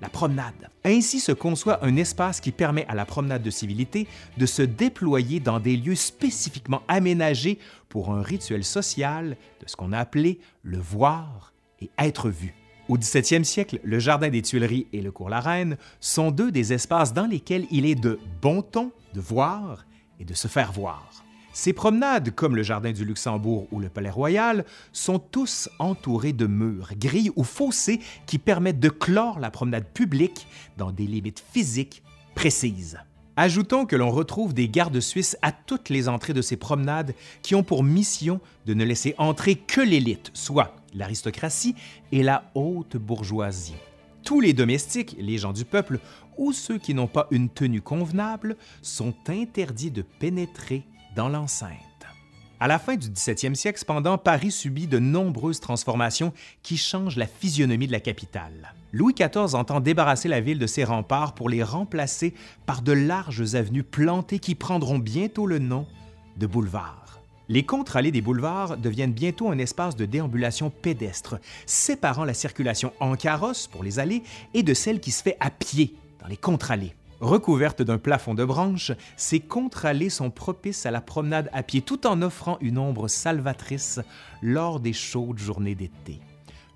la 0.00 0.08
promenade. 0.08 0.70
Ainsi 0.84 1.20
se 1.20 1.32
conçoit 1.32 1.84
un 1.84 1.96
espace 1.96 2.40
qui 2.40 2.50
permet 2.50 2.86
à 2.86 2.94
la 2.94 3.04
promenade 3.04 3.42
de 3.42 3.50
civilité 3.50 4.08
de 4.36 4.46
se 4.46 4.62
déployer 4.62 5.40
dans 5.40 5.60
des 5.60 5.76
lieux 5.76 5.94
spécifiquement 5.94 6.82
aménagés 6.88 7.58
pour 7.88 8.12
un 8.12 8.22
rituel 8.22 8.64
social 8.64 9.36
de 9.60 9.68
ce 9.68 9.76
qu'on 9.76 9.92
a 9.92 9.98
appelé 9.98 10.40
le 10.62 10.78
voir 10.78 11.52
et 11.80 11.90
être 11.98 12.30
vu. 12.30 12.54
Au 12.88 12.98
17e 12.98 13.44
siècle, 13.44 13.78
le 13.84 13.98
Jardin 14.00 14.28
des 14.28 14.42
Tuileries 14.42 14.88
et 14.92 15.02
le 15.02 15.12
Cours 15.12 15.30
La 15.30 15.40
Reine 15.40 15.76
sont 16.00 16.32
deux 16.32 16.50
des 16.50 16.72
espaces 16.72 17.14
dans 17.14 17.26
lesquels 17.26 17.66
il 17.70 17.86
est 17.86 17.94
de 17.94 18.18
bon 18.40 18.60
ton 18.60 18.90
de 19.14 19.20
voir 19.20 19.86
et 20.18 20.24
de 20.24 20.34
se 20.34 20.48
faire 20.48 20.72
voir. 20.72 21.11
Ces 21.52 21.74
promenades, 21.74 22.34
comme 22.34 22.56
le 22.56 22.62
Jardin 22.62 22.92
du 22.92 23.04
Luxembourg 23.04 23.68
ou 23.72 23.80
le 23.80 23.90
Palais 23.90 24.10
Royal, 24.10 24.64
sont 24.92 25.18
tous 25.18 25.68
entourés 25.78 26.32
de 26.32 26.46
murs, 26.46 26.92
grilles 26.96 27.30
ou 27.36 27.44
fossés 27.44 28.00
qui 28.26 28.38
permettent 28.38 28.80
de 28.80 28.88
clore 28.88 29.38
la 29.38 29.50
promenade 29.50 29.84
publique 29.84 30.46
dans 30.78 30.92
des 30.92 31.06
limites 31.06 31.44
physiques 31.52 32.02
précises. 32.34 32.98
Ajoutons 33.36 33.86
que 33.86 33.96
l'on 33.96 34.10
retrouve 34.10 34.54
des 34.54 34.68
gardes 34.68 35.00
suisses 35.00 35.36
à 35.42 35.52
toutes 35.52 35.88
les 35.88 36.08
entrées 36.08 36.34
de 36.34 36.42
ces 36.42 36.56
promenades 36.56 37.14
qui 37.42 37.54
ont 37.54 37.62
pour 37.62 37.82
mission 37.82 38.40
de 38.66 38.74
ne 38.74 38.84
laisser 38.84 39.14
entrer 39.18 39.54
que 39.54 39.80
l'élite, 39.80 40.30
soit 40.34 40.76
l'aristocratie 40.94 41.74
et 42.12 42.22
la 42.22 42.50
haute 42.54 42.96
bourgeoisie. 42.96 43.74
Tous 44.24 44.40
les 44.40 44.52
domestiques, 44.52 45.16
les 45.18 45.38
gens 45.38 45.52
du 45.52 45.64
peuple 45.64 45.98
ou 46.36 46.52
ceux 46.52 46.78
qui 46.78 46.94
n'ont 46.94 47.06
pas 47.08 47.26
une 47.30 47.48
tenue 47.48 47.80
convenable 47.80 48.56
sont 48.80 49.14
interdits 49.28 49.90
de 49.90 50.02
pénétrer 50.02 50.84
dans 51.14 51.28
l'enceinte. 51.28 51.78
À 52.60 52.68
la 52.68 52.78
fin 52.78 52.94
du 52.94 53.08
17e 53.08 53.56
siècle, 53.56 53.80
cependant, 53.80 54.18
Paris 54.18 54.52
subit 54.52 54.86
de 54.86 55.00
nombreuses 55.00 55.58
transformations 55.58 56.32
qui 56.62 56.76
changent 56.76 57.16
la 57.16 57.26
physionomie 57.26 57.88
de 57.88 57.92
la 57.92 57.98
capitale. 57.98 58.74
Louis 58.92 59.14
XIV 59.14 59.56
entend 59.56 59.80
débarrasser 59.80 60.28
la 60.28 60.40
ville 60.40 60.60
de 60.60 60.68
ses 60.68 60.84
remparts 60.84 61.34
pour 61.34 61.48
les 61.48 61.64
remplacer 61.64 62.34
par 62.64 62.82
de 62.82 62.92
larges 62.92 63.56
avenues 63.56 63.82
plantées 63.82 64.38
qui 64.38 64.54
prendront 64.54 65.00
bientôt 65.00 65.46
le 65.46 65.58
nom 65.58 65.86
de 66.36 66.46
boulevards. 66.46 67.20
Les 67.48 67.64
contre-allées 67.64 68.12
des 68.12 68.20
boulevards 68.20 68.76
deviennent 68.76 69.12
bientôt 69.12 69.50
un 69.50 69.58
espace 69.58 69.96
de 69.96 70.04
déambulation 70.04 70.70
pédestre, 70.70 71.40
séparant 71.66 72.24
la 72.24 72.32
circulation 72.32 72.92
en 73.00 73.16
carrosse 73.16 73.66
pour 73.66 73.82
les 73.82 73.98
allées 73.98 74.22
et 74.54 74.62
de 74.62 74.72
celle 74.72 75.00
qui 75.00 75.10
se 75.10 75.22
fait 75.22 75.36
à 75.40 75.50
pied 75.50 75.96
dans 76.20 76.28
les 76.28 76.36
contre-allées. 76.36 76.94
Recouvertes 77.22 77.80
d'un 77.80 77.96
plafond 77.96 78.34
de 78.34 78.44
branches, 78.44 78.92
ces 79.16 79.40
contre-allées 79.40 80.10
sont 80.10 80.30
propices 80.30 80.84
à 80.84 80.90
la 80.90 81.00
promenade 81.00 81.48
à 81.54 81.62
pied 81.62 81.80
tout 81.80 82.06
en 82.06 82.20
offrant 82.20 82.58
une 82.60 82.76
ombre 82.76 83.08
salvatrice 83.08 84.00
lors 84.42 84.78
des 84.78 84.92
chaudes 84.92 85.38
journées 85.38 85.74
d'été 85.74 86.20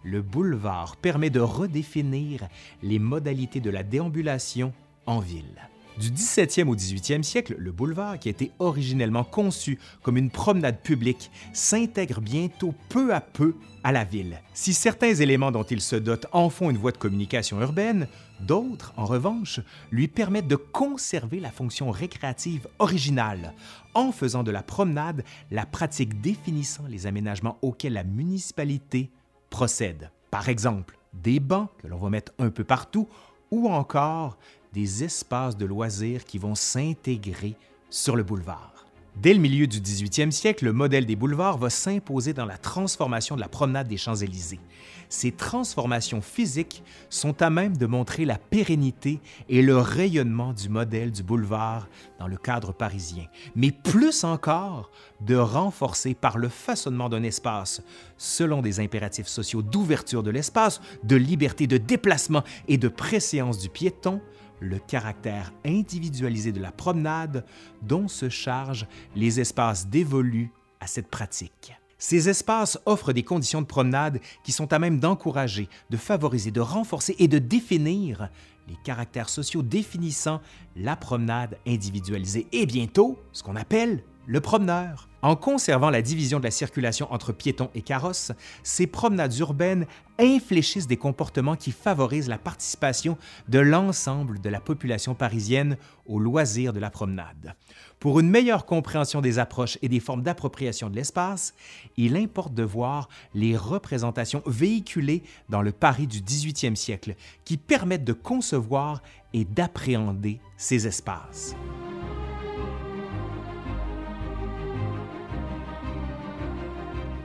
le 0.06 0.22
boulevard 0.22 0.96
permet 0.96 1.30
de 1.30 1.40
redéfinir 1.40 2.48
les 2.82 2.98
modalités 2.98 3.60
de 3.60 3.70
la 3.70 3.82
déambulation 3.82 4.72
en 5.04 5.18
ville. 5.18 5.68
Du 5.98 6.10
17e 6.10 6.68
au 6.68 6.76
18e 6.76 7.22
siècle, 7.22 7.56
le 7.58 7.72
boulevard, 7.72 8.18
qui 8.18 8.28
était 8.28 8.50
originellement 8.58 9.24
conçu 9.24 9.78
comme 10.02 10.18
une 10.18 10.30
promenade 10.30 10.80
publique, 10.82 11.30
s'intègre 11.54 12.20
bientôt 12.20 12.74
peu 12.90 13.14
à 13.14 13.20
peu 13.22 13.54
à 13.82 13.92
la 13.92 14.04
ville. 14.04 14.42
Si 14.52 14.74
certains 14.74 15.14
éléments 15.14 15.52
dont 15.52 15.62
il 15.62 15.80
se 15.80 15.96
dote 15.96 16.26
en 16.32 16.50
font 16.50 16.68
une 16.68 16.76
voie 16.76 16.92
de 16.92 16.98
communication 16.98 17.60
urbaine, 17.62 18.08
d'autres, 18.40 18.92
en 18.96 19.04
revanche, 19.04 19.60
lui 19.90 20.08
permettent 20.08 20.48
de 20.48 20.56
conserver 20.56 21.40
la 21.40 21.50
fonction 21.50 21.90
récréative 21.90 22.68
originale, 22.78 23.54
en 23.94 24.12
faisant 24.12 24.42
de 24.42 24.50
la 24.50 24.62
promenade 24.62 25.24
la 25.50 25.66
pratique 25.66 26.20
définissant 26.20 26.84
les 26.88 27.06
aménagements 27.06 27.58
auxquels 27.62 27.94
la 27.94 28.04
municipalité 28.04 29.10
procède. 29.50 30.10
Par 30.30 30.48
exemple, 30.48 30.98
des 31.14 31.40
bancs 31.40 31.70
que 31.78 31.86
l'on 31.86 31.98
va 31.98 32.10
mettre 32.10 32.32
un 32.38 32.50
peu 32.50 32.64
partout 32.64 33.08
ou 33.50 33.68
encore 33.68 34.36
des 34.72 35.04
espaces 35.04 35.56
de 35.56 35.64
loisirs 35.64 36.24
qui 36.24 36.38
vont 36.38 36.54
s'intégrer 36.54 37.56
sur 37.88 38.16
le 38.16 38.22
boulevard. 38.22 38.75
Dès 39.16 39.32
le 39.32 39.40
milieu 39.40 39.66
du 39.66 39.80
18e 39.80 40.30
siècle, 40.30 40.66
le 40.66 40.74
modèle 40.74 41.06
des 41.06 41.16
boulevards 41.16 41.56
va 41.56 41.70
s'imposer 41.70 42.34
dans 42.34 42.44
la 42.44 42.58
transformation 42.58 43.34
de 43.34 43.40
la 43.40 43.48
promenade 43.48 43.88
des 43.88 43.96
Champs-Élysées. 43.96 44.60
Ces 45.08 45.32
transformations 45.32 46.20
physiques 46.20 46.82
sont 47.08 47.40
à 47.40 47.48
même 47.48 47.78
de 47.78 47.86
montrer 47.86 48.26
la 48.26 48.36
pérennité 48.36 49.20
et 49.48 49.62
le 49.62 49.78
rayonnement 49.78 50.52
du 50.52 50.68
modèle 50.68 51.12
du 51.12 51.22
boulevard 51.22 51.88
dans 52.18 52.26
le 52.26 52.36
cadre 52.36 52.74
parisien, 52.74 53.24
mais 53.54 53.70
plus 53.70 54.22
encore 54.22 54.90
de 55.22 55.36
renforcer 55.36 56.12
par 56.12 56.36
le 56.36 56.50
façonnement 56.50 57.08
d'un 57.08 57.22
espace 57.22 57.80
selon 58.18 58.60
des 58.60 58.80
impératifs 58.80 59.28
sociaux 59.28 59.62
d'ouverture 59.62 60.22
de 60.22 60.30
l'espace, 60.30 60.82
de 61.04 61.16
liberté 61.16 61.66
de 61.66 61.78
déplacement 61.78 62.44
et 62.68 62.76
de 62.76 62.88
préséance 62.88 63.58
du 63.58 63.70
piéton, 63.70 64.20
le 64.60 64.78
caractère 64.78 65.52
individualisé 65.64 66.52
de 66.52 66.60
la 66.60 66.72
promenade 66.72 67.44
dont 67.82 68.08
se 68.08 68.28
chargent 68.28 68.86
les 69.14 69.40
espaces 69.40 69.88
dévolus 69.88 70.50
à 70.80 70.86
cette 70.86 71.08
pratique. 71.08 71.74
Ces 71.98 72.28
espaces 72.28 72.78
offrent 72.84 73.12
des 73.12 73.22
conditions 73.22 73.62
de 73.62 73.66
promenade 73.66 74.20
qui 74.44 74.52
sont 74.52 74.72
à 74.72 74.78
même 74.78 75.00
d'encourager, 75.00 75.68
de 75.90 75.96
favoriser, 75.96 76.50
de 76.50 76.60
renforcer 76.60 77.16
et 77.18 77.28
de 77.28 77.38
définir 77.38 78.28
les 78.68 78.76
caractères 78.84 79.28
sociaux 79.28 79.62
définissant 79.62 80.40
la 80.74 80.96
promenade 80.96 81.58
individualisée 81.66 82.46
et 82.52 82.66
bientôt 82.66 83.18
ce 83.32 83.42
qu'on 83.42 83.56
appelle 83.56 84.02
le 84.26 84.40
promeneur. 84.40 85.08
En 85.22 85.34
conservant 85.34 85.90
la 85.90 86.02
division 86.02 86.38
de 86.38 86.44
la 86.44 86.50
circulation 86.50 87.12
entre 87.12 87.32
piétons 87.32 87.70
et 87.74 87.82
carrosses, 87.82 88.32
ces 88.62 88.86
promenades 88.86 89.36
urbaines 89.38 89.86
infléchissent 90.18 90.86
des 90.86 90.96
comportements 90.96 91.56
qui 91.56 91.72
favorisent 91.72 92.28
la 92.28 92.38
participation 92.38 93.18
de 93.48 93.58
l'ensemble 93.58 94.40
de 94.40 94.48
la 94.48 94.60
population 94.60 95.14
parisienne 95.14 95.76
au 96.06 96.18
loisir 96.18 96.72
de 96.72 96.78
la 96.78 96.90
promenade. 96.90 97.54
Pour 97.98 98.20
une 98.20 98.30
meilleure 98.30 98.66
compréhension 98.66 99.20
des 99.20 99.38
approches 99.38 99.78
et 99.82 99.88
des 99.88 100.00
formes 100.00 100.22
d'appropriation 100.22 100.90
de 100.90 100.96
l'espace, 100.96 101.54
il 101.96 102.16
importe 102.16 102.54
de 102.54 102.62
voir 102.62 103.08
les 103.34 103.56
représentations 103.56 104.42
véhiculées 104.46 105.22
dans 105.48 105.62
le 105.62 105.72
Paris 105.72 106.06
du 106.06 106.20
18e 106.20 106.76
siècle 106.76 107.16
qui 107.44 107.56
permettent 107.56 108.04
de 108.04 108.12
concevoir 108.12 109.02
et 109.32 109.44
d'appréhender 109.44 110.40
ces 110.56 110.86
espaces. 110.86 111.56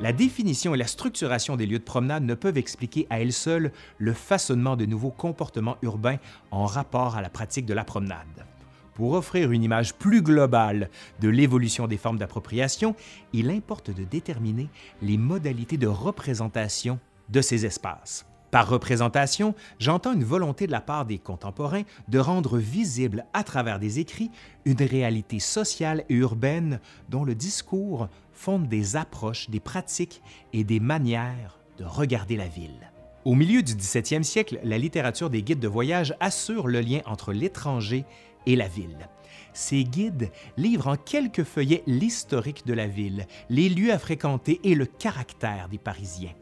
La 0.01 0.13
définition 0.13 0.73
et 0.73 0.79
la 0.79 0.87
structuration 0.87 1.55
des 1.55 1.67
lieux 1.67 1.77
de 1.77 1.83
promenade 1.83 2.23
ne 2.23 2.33
peuvent 2.33 2.57
expliquer 2.57 3.05
à 3.11 3.21
elles 3.21 3.31
seules 3.31 3.71
le 3.99 4.13
façonnement 4.13 4.75
de 4.75 4.87
nouveaux 4.87 5.11
comportements 5.11 5.77
urbains 5.83 6.17
en 6.49 6.65
rapport 6.65 7.15
à 7.15 7.21
la 7.21 7.29
pratique 7.29 7.67
de 7.67 7.75
la 7.75 7.83
promenade. 7.83 8.47
Pour 8.95 9.13
offrir 9.13 9.51
une 9.51 9.61
image 9.61 9.93
plus 9.93 10.23
globale 10.23 10.89
de 11.19 11.29
l'évolution 11.29 11.85
des 11.85 11.97
formes 11.97 12.17
d'appropriation, 12.17 12.95
il 13.31 13.51
importe 13.51 13.91
de 13.91 14.03
déterminer 14.03 14.69
les 15.03 15.19
modalités 15.19 15.77
de 15.77 15.85
représentation 15.85 16.99
de 17.29 17.41
ces 17.41 17.67
espaces. 17.67 18.25
Par 18.51 18.67
représentation, 18.67 19.55
j'entends 19.79 20.13
une 20.13 20.25
volonté 20.25 20.67
de 20.67 20.73
la 20.73 20.81
part 20.81 21.05
des 21.05 21.19
contemporains 21.19 21.83
de 22.09 22.19
rendre 22.19 22.57
visible 22.57 23.25
à 23.33 23.43
travers 23.43 23.79
des 23.79 23.99
écrits 23.99 24.29
une 24.65 24.81
réalité 24.81 25.39
sociale 25.39 26.03
et 26.09 26.15
urbaine 26.15 26.81
dont 27.07 27.23
le 27.23 27.33
discours 27.33 28.09
fonde 28.41 28.67
des 28.67 28.95
approches, 28.95 29.51
des 29.51 29.59
pratiques 29.59 30.23
et 30.51 30.63
des 30.63 30.79
manières 30.79 31.59
de 31.77 31.83
regarder 31.83 32.37
la 32.37 32.47
ville. 32.47 32.91
Au 33.23 33.35
milieu 33.35 33.61
du 33.61 33.73
17e 33.73 34.23
siècle, 34.23 34.59
la 34.63 34.79
littérature 34.79 35.29
des 35.29 35.43
guides 35.43 35.59
de 35.59 35.67
voyage 35.67 36.15
assure 36.19 36.67
le 36.67 36.81
lien 36.81 37.01
entre 37.05 37.33
l'étranger 37.33 38.03
et 38.47 38.55
la 38.55 38.67
ville. 38.67 39.09
Ces 39.53 39.83
guides 39.83 40.31
livrent 40.57 40.87
en 40.87 40.95
quelques 40.95 41.43
feuillets 41.43 41.83
l'historique 41.85 42.65
de 42.65 42.73
la 42.73 42.87
ville, 42.87 43.27
les 43.51 43.69
lieux 43.69 43.93
à 43.93 43.99
fréquenter 43.99 44.59
et 44.63 44.73
le 44.73 44.87
caractère 44.87 45.69
des 45.69 45.77
Parisiens. 45.77 46.33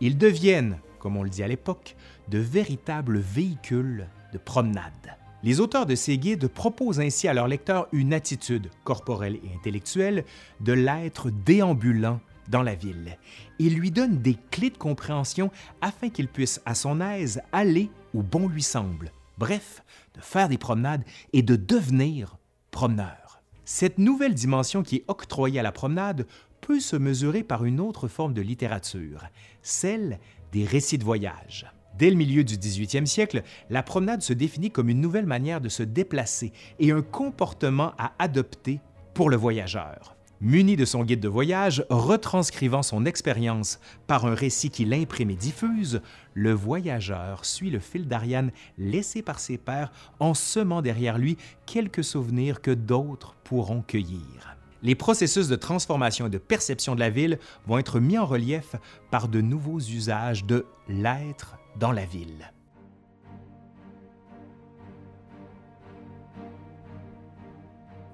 Ils 0.00 0.16
deviennent, 0.16 0.78
comme 1.00 1.16
on 1.16 1.24
le 1.24 1.30
dit 1.30 1.42
à 1.42 1.48
l'époque, 1.48 1.96
de 2.28 2.38
véritables 2.38 3.18
véhicules 3.18 4.06
de 4.32 4.38
promenade. 4.38 5.17
Les 5.44 5.60
auteurs 5.60 5.86
de 5.86 5.94
ces 5.94 6.18
guides 6.18 6.48
proposent 6.48 6.98
ainsi 6.98 7.28
à 7.28 7.34
leurs 7.34 7.46
lecteurs 7.46 7.86
une 7.92 8.12
attitude 8.12 8.70
corporelle 8.82 9.36
et 9.36 9.54
intellectuelle 9.56 10.24
de 10.60 10.72
l'être 10.72 11.30
déambulant 11.30 12.20
dans 12.48 12.62
la 12.62 12.74
ville. 12.74 13.18
Ils 13.58 13.74
lui 13.76 13.90
donnent 13.90 14.20
des 14.20 14.36
clés 14.50 14.70
de 14.70 14.78
compréhension 14.78 15.50
afin 15.80 16.08
qu'il 16.08 16.28
puisse 16.28 16.60
à 16.64 16.74
son 16.74 17.00
aise 17.00 17.40
aller 17.52 17.90
où 18.14 18.22
bon 18.22 18.48
lui 18.48 18.62
semble. 18.62 19.12
Bref, 19.36 19.84
de 20.14 20.20
faire 20.20 20.48
des 20.48 20.58
promenades 20.58 21.04
et 21.32 21.42
de 21.42 21.54
devenir 21.54 22.36
promeneur. 22.72 23.40
Cette 23.64 23.98
nouvelle 23.98 24.34
dimension 24.34 24.82
qui 24.82 24.96
est 24.96 25.04
octroyée 25.08 25.60
à 25.60 25.62
la 25.62 25.72
promenade 25.72 26.26
peut 26.60 26.80
se 26.80 26.96
mesurer 26.96 27.44
par 27.44 27.64
une 27.64 27.80
autre 27.80 28.08
forme 28.08 28.34
de 28.34 28.42
littérature, 28.42 29.24
celle 29.62 30.18
des 30.52 30.64
récits 30.64 30.98
de 30.98 31.04
voyage. 31.04 31.66
Dès 31.98 32.10
le 32.10 32.16
milieu 32.16 32.44
du 32.44 32.56
18e 32.56 33.06
siècle, 33.06 33.42
la 33.70 33.82
promenade 33.82 34.22
se 34.22 34.32
définit 34.32 34.70
comme 34.70 34.88
une 34.88 35.00
nouvelle 35.00 35.26
manière 35.26 35.60
de 35.60 35.68
se 35.68 35.82
déplacer 35.82 36.52
et 36.78 36.92
un 36.92 37.02
comportement 37.02 37.92
à 37.98 38.12
adopter 38.20 38.78
pour 39.14 39.30
le 39.30 39.36
voyageur. 39.36 40.14
Muni 40.40 40.76
de 40.76 40.84
son 40.84 41.02
guide 41.02 41.18
de 41.18 41.28
voyage, 41.28 41.84
retranscrivant 41.90 42.84
son 42.84 43.04
expérience 43.04 43.80
par 44.06 44.26
un 44.26 44.34
récit 44.34 44.70
qui 44.70 44.84
l'imprime 44.84 45.30
et 45.30 45.34
diffuse, 45.34 46.00
le 46.34 46.52
voyageur 46.52 47.44
suit 47.44 47.70
le 47.70 47.80
fil 47.80 48.06
d'Ariane 48.06 48.52
laissé 48.78 49.20
par 49.20 49.40
ses 49.40 49.58
pères 49.58 49.90
en 50.20 50.34
semant 50.34 50.82
derrière 50.82 51.18
lui 51.18 51.36
quelques 51.66 52.04
souvenirs 52.04 52.60
que 52.60 52.70
d'autres 52.70 53.34
pourront 53.42 53.82
cueillir 53.82 54.56
les 54.82 54.94
processus 54.94 55.48
de 55.48 55.56
transformation 55.56 56.26
et 56.26 56.30
de 56.30 56.38
perception 56.38 56.94
de 56.94 57.00
la 57.00 57.10
ville 57.10 57.38
vont 57.66 57.78
être 57.78 58.00
mis 58.00 58.18
en 58.18 58.26
relief 58.26 58.76
par 59.10 59.28
de 59.28 59.40
nouveaux 59.40 59.80
usages 59.80 60.44
de 60.44 60.66
l'être 60.88 61.56
dans 61.78 61.92
la 61.92 62.04
ville. 62.04 62.52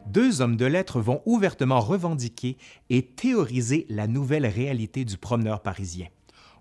Deux 0.07 0.41
hommes 0.41 0.57
de 0.57 0.67
lettres 0.67 1.01
vont 1.01 1.23
ouvertement 1.27 1.81
revendiquer 1.81 2.57
et 2.89 3.05
théoriser 3.05 3.87
la 3.89 4.07
nouvelle 4.07 4.47
réalité 4.47 5.05
du 5.05 5.17
promeneur 5.17 5.61
parisien. 5.61 6.07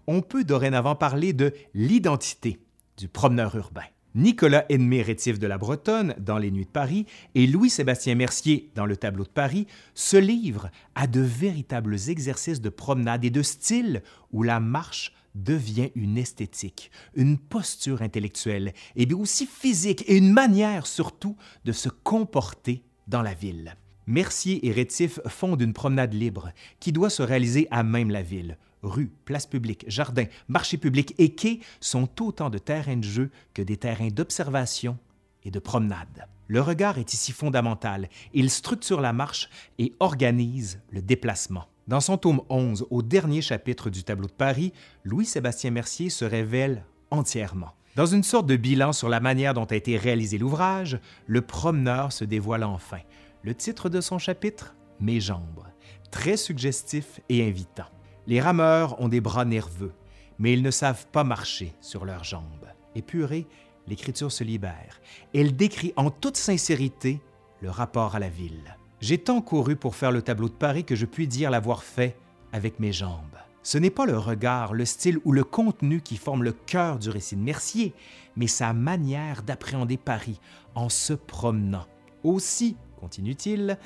On 0.08 0.22
peut 0.22 0.44
dorénavant 0.44 0.96
parler 0.96 1.34
de 1.34 1.54
l'identité 1.74 2.60
du 2.98 3.08
promeneur 3.08 3.56
urbain. 3.56 3.84
Nicolas 4.16 4.66
Edmé 4.70 5.02
Rétif 5.02 5.40
de 5.40 5.48
la 5.48 5.58
Bretonne 5.58 6.16
dans 6.20 6.38
Les 6.38 6.52
Nuits 6.52 6.66
de 6.66 6.70
Paris 6.70 7.06
et 7.36 7.48
Louis-Sébastien 7.48 8.16
Mercier 8.16 8.72
dans 8.76 8.86
Le 8.86 8.96
Tableau 8.96 9.24
de 9.24 9.30
Paris 9.30 9.68
se 9.96 10.18
livrent 10.18 10.70
à 10.94 11.08
de 11.08 11.22
véritables 11.22 11.98
exercices 12.10 12.62
de 12.62 12.70
promenade 12.70 13.26
et 13.26 13.32
de 13.32 13.42
style 13.42 14.04
où 14.32 14.44
la 14.44 14.60
marche 14.60 15.14
devient 15.36 15.92
une 15.96 16.18
esthétique, 16.18 16.92
une 17.16 17.38
posture 17.38 18.02
intellectuelle 18.02 18.74
et 18.96 19.06
bien 19.06 19.18
aussi 19.18 19.46
physique 19.46 20.04
et 20.08 20.18
une 20.18 20.32
manière 20.32 20.86
surtout 20.88 21.36
de 21.66 21.72
se 21.72 21.90
comporter 21.90 22.84
dans 23.08 23.22
la 23.22 23.34
ville. 23.34 23.76
Mercier 24.06 24.66
et 24.68 24.72
Rétif 24.72 25.20
fondent 25.28 25.62
une 25.62 25.74
promenade 25.74 26.14
libre 26.14 26.52
qui 26.80 26.92
doit 26.92 27.10
se 27.10 27.24
réaliser 27.24 27.68
à 27.72 27.84
même 27.84 28.12
la 28.12 28.22
ville, 28.22 28.58
rues, 28.82 29.12
places 29.26 29.48
publiques, 29.48 29.86
jardins, 29.88 30.26
marchés 30.48 30.78
publics 30.78 31.16
et 31.18 31.34
quais 31.34 31.60
sont 31.80 32.10
autant 32.22 32.50
de 32.50 32.58
terrains 32.58 32.98
de 32.98 33.04
jeu 33.04 33.32
que 33.54 33.62
des 33.62 33.78
terrains 33.78 34.10
d'observation 34.10 34.98
et 35.44 35.52
de 35.52 35.60
promenade. 35.60 36.28
Le 36.48 36.62
regard 36.62 36.98
est 36.98 37.14
ici 37.14 37.32
fondamental. 37.32 38.10
Il 38.34 38.50
structure 38.50 39.00
la 39.00 39.14
marche 39.14 39.50
et 39.80 39.94
organise 40.00 40.82
le 40.92 41.02
déplacement. 41.02 41.68
Dans 41.86 42.00
son 42.00 42.18
tome 42.18 42.42
11, 42.50 42.88
au 42.92 43.02
dernier 43.02 43.42
chapitre 43.42 43.90
du 43.90 44.06
tableau 44.06 44.28
de 44.28 44.32
Paris, 44.32 44.72
Louis-Sébastien 45.04 45.72
Mercier 45.72 46.10
se 46.10 46.24
révèle 46.24 46.86
entièrement. 47.12 47.74
Dans 47.98 48.06
une 48.06 48.24
sorte 48.24 48.46
de 48.46 48.56
bilan 48.56 48.94
sur 48.94 49.10
la 49.10 49.20
manière 49.20 49.54
dont 49.54 49.66
a 49.66 49.76
été 49.76 49.98
réalisé 49.98 50.38
l'ouvrage, 50.38 50.98
le 51.28 51.42
promeneur 51.42 52.14
se 52.14 52.24
dévoile 52.24 52.64
enfin. 52.64 53.00
Le 53.44 53.54
titre 53.54 53.90
de 53.90 54.00
son 54.00 54.18
chapitre 54.18 54.76
Mes 55.02 55.20
jambes. 55.20 55.66
Très 56.10 56.38
suggestif 56.38 57.20
et 57.28 57.46
invitant. 57.46 57.90
Les 58.28 58.40
rameurs 58.40 59.02
ont 59.02 59.10
des 59.10 59.20
bras 59.20 59.44
nerveux, 59.44 59.92
mais 60.40 60.54
ils 60.54 60.64
ne 60.64 60.72
savent 60.72 61.06
pas 61.08 61.26
marcher 61.26 61.74
sur 61.82 62.06
leurs 62.06 62.24
jambes. 62.24 62.70
Épurée, 62.96 63.46
l'écriture 63.88 64.32
se 64.32 64.46
libère. 64.46 65.02
Elle 65.36 65.58
décrit 65.58 65.92
en 65.98 66.12
toute 66.12 66.38
sincérité 66.38 67.20
le 67.60 67.70
rapport 67.70 68.16
à 68.16 68.20
la 68.20 68.30
ville. 68.30 68.78
J'ai 69.04 69.18
tant 69.18 69.42
couru 69.42 69.76
pour 69.76 69.98
faire 69.98 70.14
le 70.14 70.22
tableau 70.22 70.48
de 70.48 70.54
Paris 70.54 70.86
que 70.86 70.96
je 70.96 71.06
puis 71.06 71.28
dire 71.28 71.52
l'avoir 71.52 71.84
fait 71.84 72.16
avec 72.54 72.80
mes 72.80 72.94
jambes. 72.94 73.36
Ce 73.62 73.78
n'est 73.78 73.90
pas 73.90 74.06
le 74.06 74.18
regard, 74.18 74.74
le 74.74 74.86
style 74.86 75.20
ou 75.26 75.34
le 75.34 75.44
contenu 75.44 76.00
qui 76.00 76.16
forment 76.16 76.44
le 76.44 76.54
cœur 76.54 77.00
du 77.00 77.10
récit 77.10 77.36
de 77.36 77.42
Mercier, 77.42 77.94
mais 78.38 78.48
sa 78.48 78.72
manière 78.72 79.44
d'appréhender 79.44 79.98
Paris 79.98 80.40
en 80.74 80.88
se 80.88 81.12
promenant. 81.12 81.86
Aussi, 82.24 82.78
continue-t-il, 82.98 83.78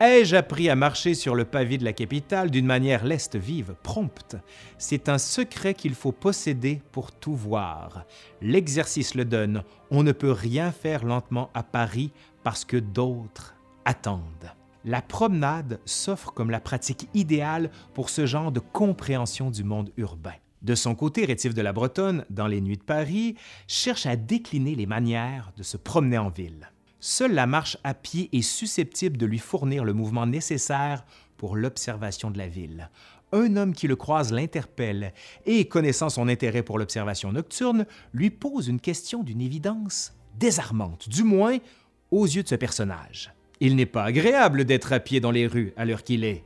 ai-je 0.00 0.36
appris 0.36 0.68
à 0.68 0.76
marcher 0.76 1.14
sur 1.14 1.34
le 1.34 1.46
pavé 1.46 1.78
de 1.78 1.84
la 1.84 1.94
capitale 1.94 2.50
d'une 2.50 2.66
manière 2.66 3.06
leste, 3.06 3.36
vive, 3.36 3.74
prompte? 3.82 4.36
C'est 4.76 5.08
un 5.08 5.16
secret 5.16 5.72
qu'il 5.72 5.94
faut 5.94 6.12
posséder 6.12 6.82
pour 6.92 7.12
tout 7.12 7.34
voir. 7.34 8.04
L'exercice 8.42 9.14
le 9.14 9.24
donne. 9.24 9.62
On 9.90 10.02
ne 10.02 10.12
peut 10.12 10.30
rien 10.30 10.72
faire 10.72 11.06
lentement 11.06 11.48
à 11.54 11.62
Paris 11.62 12.12
parce 12.44 12.66
que 12.66 12.76
d'autres 12.76 13.54
attendent 13.86 14.57
la 14.84 15.02
promenade 15.02 15.80
s'offre 15.84 16.32
comme 16.32 16.50
la 16.50 16.60
pratique 16.60 17.08
idéale 17.14 17.70
pour 17.94 18.10
ce 18.10 18.26
genre 18.26 18.52
de 18.52 18.60
compréhension 18.60 19.50
du 19.50 19.64
monde 19.64 19.92
urbain. 19.96 20.34
De 20.62 20.74
son 20.74 20.94
côté, 20.94 21.24
Rétif 21.24 21.54
de 21.54 21.62
la 21.62 21.72
Bretonne, 21.72 22.24
dans 22.30 22.48
Les 22.48 22.60
Nuits 22.60 22.78
de 22.78 22.82
Paris, 22.82 23.36
cherche 23.68 24.06
à 24.06 24.16
décliner 24.16 24.74
les 24.74 24.86
manières 24.86 25.52
de 25.56 25.62
se 25.62 25.76
promener 25.76 26.18
en 26.18 26.30
ville. 26.30 26.70
Seule 27.00 27.32
la 27.32 27.46
marche 27.46 27.78
à 27.84 27.94
pied 27.94 28.28
est 28.32 28.42
susceptible 28.42 29.16
de 29.16 29.26
lui 29.26 29.38
fournir 29.38 29.84
le 29.84 29.92
mouvement 29.92 30.26
nécessaire 30.26 31.04
pour 31.36 31.54
l'observation 31.54 32.32
de 32.32 32.38
la 32.38 32.48
ville. 32.48 32.90
Un 33.32 33.56
homme 33.56 33.72
qui 33.72 33.86
le 33.86 33.94
croise 33.94 34.32
l'interpelle 34.32 35.12
et, 35.46 35.68
connaissant 35.68 36.08
son 36.08 36.28
intérêt 36.28 36.62
pour 36.62 36.78
l'observation 36.78 37.30
nocturne, 37.30 37.86
lui 38.12 38.30
pose 38.30 38.66
une 38.66 38.80
question 38.80 39.22
d'une 39.22 39.40
évidence 39.40 40.14
désarmante, 40.38 41.08
du 41.08 41.22
moins 41.22 41.58
aux 42.10 42.26
yeux 42.26 42.42
de 42.42 42.48
ce 42.48 42.54
personnage. 42.56 43.32
Il 43.60 43.76
n'est 43.76 43.86
pas 43.86 44.04
agréable 44.04 44.64
d'être 44.64 44.92
à 44.92 45.00
pied 45.00 45.20
dans 45.20 45.30
les 45.30 45.46
rues 45.46 45.72
à 45.76 45.84
l'heure 45.84 46.04
qu'il 46.04 46.24
est. 46.24 46.44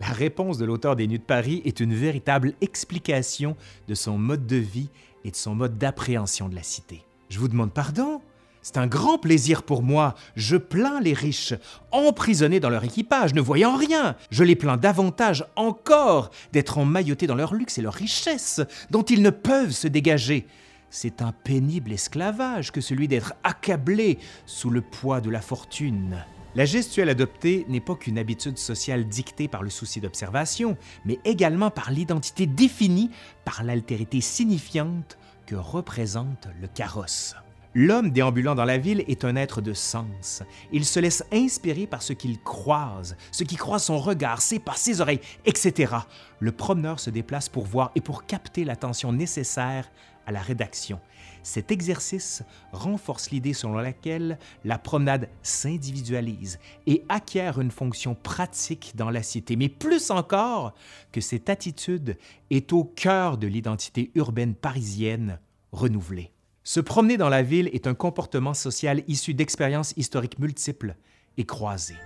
La 0.00 0.06
réponse 0.06 0.58
de 0.58 0.64
l'auteur 0.64 0.96
des 0.96 1.06
Nuits 1.06 1.18
de 1.18 1.24
Paris 1.24 1.62
est 1.64 1.80
une 1.80 1.94
véritable 1.94 2.54
explication 2.60 3.56
de 3.86 3.94
son 3.94 4.18
mode 4.18 4.46
de 4.46 4.56
vie 4.56 4.88
et 5.24 5.30
de 5.30 5.36
son 5.36 5.54
mode 5.54 5.78
d'appréhension 5.78 6.48
de 6.48 6.54
la 6.54 6.62
cité. 6.62 7.02
Je 7.28 7.38
vous 7.38 7.48
demande 7.48 7.72
pardon 7.72 8.20
c'est 8.64 8.78
un 8.78 8.86
grand 8.86 9.18
plaisir 9.18 9.62
pour 9.62 9.82
moi. 9.82 10.14
Je 10.36 10.56
plains 10.56 10.98
les 10.98 11.12
riches, 11.12 11.52
emprisonnés 11.92 12.60
dans 12.60 12.70
leur 12.70 12.82
équipage, 12.82 13.34
ne 13.34 13.42
voyant 13.42 13.76
rien. 13.76 14.16
Je 14.30 14.42
les 14.42 14.56
plains 14.56 14.78
davantage 14.78 15.44
encore 15.54 16.30
d'être 16.54 16.78
emmaillotés 16.78 17.26
dans 17.26 17.34
leur 17.34 17.52
luxe 17.52 17.76
et 17.76 17.82
leur 17.82 17.92
richesse, 17.92 18.62
dont 18.90 19.02
ils 19.02 19.20
ne 19.20 19.28
peuvent 19.28 19.72
se 19.72 19.86
dégager. 19.86 20.46
C'est 20.88 21.20
un 21.20 21.32
pénible 21.32 21.92
esclavage 21.92 22.72
que 22.72 22.80
celui 22.80 23.06
d'être 23.06 23.34
accablé 23.44 24.18
sous 24.46 24.70
le 24.70 24.80
poids 24.80 25.20
de 25.20 25.28
la 25.28 25.42
fortune. 25.42 26.24
La 26.56 26.66
gestuelle 26.66 27.08
adoptée 27.08 27.66
n'est 27.68 27.80
pas 27.80 27.96
qu'une 27.96 28.16
habitude 28.16 28.58
sociale 28.58 29.08
dictée 29.08 29.48
par 29.48 29.64
le 29.64 29.70
souci 29.70 30.00
d'observation, 30.00 30.76
mais 31.04 31.18
également 31.24 31.70
par 31.70 31.90
l'identité 31.90 32.46
définie 32.46 33.10
par 33.44 33.64
l'altérité 33.64 34.20
signifiante 34.20 35.18
que 35.46 35.56
représente 35.56 36.46
le 36.60 36.68
carrosse. 36.68 37.34
L'homme 37.74 38.10
déambulant 38.10 38.54
dans 38.54 38.64
la 38.64 38.78
ville 38.78 39.02
est 39.08 39.24
un 39.24 39.34
être 39.34 39.60
de 39.60 39.72
sens. 39.72 40.44
Il 40.70 40.84
se 40.84 41.00
laisse 41.00 41.24
inspirer 41.32 41.88
par 41.88 42.02
ce 42.02 42.12
qu'il 42.12 42.40
croise, 42.40 43.16
ce 43.32 43.42
qui 43.42 43.56
croise 43.56 43.82
son 43.82 43.98
regard, 43.98 44.40
ses 44.40 44.60
pas, 44.60 44.76
ses 44.76 45.00
oreilles, 45.00 45.20
etc. 45.44 45.92
Le 46.38 46.52
promeneur 46.52 47.00
se 47.00 47.10
déplace 47.10 47.48
pour 47.48 47.64
voir 47.64 47.90
et 47.96 48.00
pour 48.00 48.26
capter 48.26 48.62
l'attention 48.62 49.12
nécessaire 49.12 49.90
à 50.26 50.32
la 50.32 50.40
rédaction. 50.40 51.00
Cet 51.42 51.70
exercice 51.70 52.42
renforce 52.72 53.30
l'idée 53.30 53.52
selon 53.52 53.74
laquelle 53.74 54.38
la 54.64 54.78
promenade 54.78 55.28
s'individualise 55.42 56.58
et 56.86 57.04
acquiert 57.08 57.60
une 57.60 57.70
fonction 57.70 58.14
pratique 58.14 58.92
dans 58.96 59.10
la 59.10 59.22
cité, 59.22 59.56
mais 59.56 59.68
plus 59.68 60.10
encore 60.10 60.74
que 61.12 61.20
cette 61.20 61.50
attitude 61.50 62.16
est 62.50 62.72
au 62.72 62.84
cœur 62.84 63.36
de 63.36 63.46
l'identité 63.46 64.10
urbaine 64.14 64.54
parisienne 64.54 65.38
renouvelée. 65.72 66.30
Se 66.62 66.80
promener 66.80 67.18
dans 67.18 67.28
la 67.28 67.42
ville 67.42 67.68
est 67.74 67.86
un 67.86 67.94
comportement 67.94 68.54
social 68.54 69.02
issu 69.06 69.34
d'expériences 69.34 69.92
historiques 69.98 70.38
multiples 70.38 70.96
et 71.36 71.44
croisées. 71.44 71.98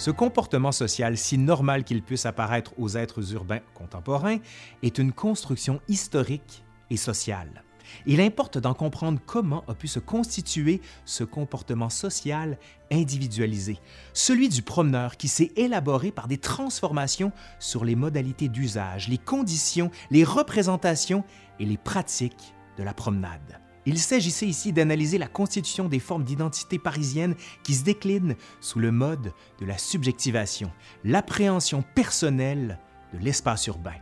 Ce 0.00 0.10
comportement 0.10 0.72
social, 0.72 1.18
si 1.18 1.36
normal 1.36 1.84
qu'il 1.84 2.02
puisse 2.02 2.24
apparaître 2.24 2.72
aux 2.78 2.96
êtres 2.96 3.34
urbains 3.34 3.60
contemporains, 3.74 4.38
est 4.82 4.96
une 4.96 5.12
construction 5.12 5.82
historique 5.88 6.64
et 6.88 6.96
sociale. 6.96 7.64
Il 8.06 8.22
importe 8.22 8.56
d'en 8.56 8.72
comprendre 8.72 9.20
comment 9.26 9.62
a 9.68 9.74
pu 9.74 9.88
se 9.88 9.98
constituer 9.98 10.80
ce 11.04 11.22
comportement 11.22 11.90
social 11.90 12.56
individualisé, 12.90 13.76
celui 14.14 14.48
du 14.48 14.62
promeneur 14.62 15.18
qui 15.18 15.28
s'est 15.28 15.52
élaboré 15.54 16.12
par 16.12 16.28
des 16.28 16.38
transformations 16.38 17.30
sur 17.58 17.84
les 17.84 17.94
modalités 17.94 18.48
d'usage, 18.48 19.06
les 19.06 19.18
conditions, 19.18 19.90
les 20.10 20.24
représentations 20.24 21.24
et 21.58 21.66
les 21.66 21.76
pratiques 21.76 22.54
de 22.78 22.84
la 22.84 22.94
promenade. 22.94 23.60
Il 23.86 23.98
s'agissait 23.98 24.46
ici 24.46 24.72
d'analyser 24.72 25.16
la 25.16 25.26
constitution 25.26 25.88
des 25.88 26.00
formes 26.00 26.24
d'identité 26.24 26.78
parisienne 26.78 27.34
qui 27.62 27.74
se 27.74 27.84
déclinent 27.84 28.36
sous 28.60 28.78
le 28.78 28.92
mode 28.92 29.32
de 29.58 29.66
la 29.66 29.78
subjectivation, 29.78 30.70
l'appréhension 31.02 31.82
personnelle 31.94 32.78
de 33.14 33.18
l'espace 33.18 33.66
urbain. 33.66 33.94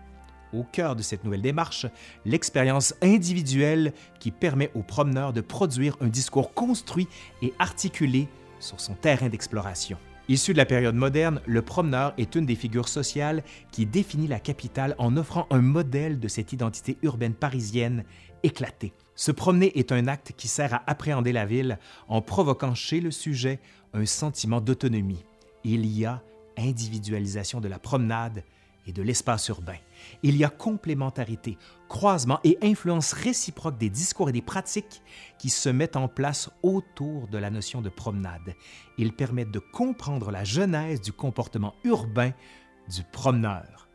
Au 0.52 0.64
cœur 0.64 0.96
de 0.96 1.02
cette 1.02 1.24
nouvelle 1.24 1.42
démarche, 1.42 1.86
l'expérience 2.24 2.94
individuelle 3.02 3.92
qui 4.18 4.30
permet 4.30 4.72
au 4.74 4.82
promeneur 4.82 5.32
de 5.32 5.42
produire 5.42 5.96
un 6.00 6.08
discours 6.08 6.54
construit 6.54 7.06
et 7.42 7.52
articulé 7.58 8.28
sur 8.58 8.80
son 8.80 8.94
terrain 8.94 9.28
d'exploration. 9.28 9.98
Issu 10.28 10.52
de 10.52 10.58
la 10.58 10.66
période 10.66 10.94
moderne, 10.94 11.40
le 11.46 11.62
promeneur 11.62 12.14
est 12.18 12.34
une 12.34 12.46
des 12.46 12.54
figures 12.54 12.88
sociales 12.88 13.44
qui 13.70 13.86
définit 13.86 14.26
la 14.26 14.40
capitale 14.40 14.94
en 14.98 15.16
offrant 15.16 15.46
un 15.50 15.62
modèle 15.62 16.18
de 16.18 16.28
cette 16.28 16.52
identité 16.52 16.98
urbaine 17.02 17.34
parisienne 17.34 18.04
éclatée. 18.42 18.92
Se 19.18 19.32
promener 19.32 19.76
est 19.76 19.90
un 19.90 20.06
acte 20.06 20.32
qui 20.36 20.46
sert 20.46 20.72
à 20.74 20.84
appréhender 20.86 21.32
la 21.32 21.44
ville 21.44 21.80
en 22.06 22.22
provoquant 22.22 22.76
chez 22.76 23.00
le 23.00 23.10
sujet 23.10 23.58
un 23.92 24.06
sentiment 24.06 24.60
d'autonomie. 24.60 25.24
Il 25.64 25.86
y 25.86 26.06
a 26.06 26.22
individualisation 26.56 27.60
de 27.60 27.66
la 27.66 27.80
promenade 27.80 28.44
et 28.86 28.92
de 28.92 29.02
l'espace 29.02 29.48
urbain. 29.48 29.74
Il 30.22 30.36
y 30.36 30.44
a 30.44 30.48
complémentarité, 30.50 31.58
croisement 31.88 32.38
et 32.44 32.58
influence 32.62 33.12
réciproque 33.12 33.76
des 33.76 33.90
discours 33.90 34.28
et 34.28 34.32
des 34.32 34.40
pratiques 34.40 35.02
qui 35.40 35.50
se 35.50 35.68
mettent 35.68 35.96
en 35.96 36.06
place 36.06 36.48
autour 36.62 37.26
de 37.26 37.38
la 37.38 37.50
notion 37.50 37.82
de 37.82 37.88
promenade. 37.88 38.54
Ils 38.98 39.12
permettent 39.12 39.50
de 39.50 39.58
comprendre 39.58 40.30
la 40.30 40.44
genèse 40.44 41.00
du 41.00 41.12
comportement 41.12 41.74
urbain 41.82 42.30
du 42.88 43.02
promeneur. 43.10 43.88